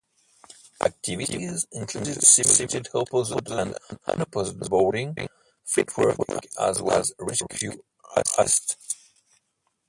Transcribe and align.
Activities 0.83 1.67
included 1.73 2.23
simulated 2.23 2.87
opposed 2.95 3.47
and 3.51 3.77
unopposed 4.07 4.57
boarding, 4.67 5.15
fleetwork 5.63 6.17
as 6.59 6.81
well 6.81 6.97
as 7.01 7.13
rescue 7.19 7.71
assist. 8.17 8.77